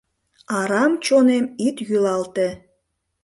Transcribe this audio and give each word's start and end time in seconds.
Арам 0.59 0.93
чонем 1.05 1.45
ит 1.67 1.77
йӱлалте. 1.87 2.47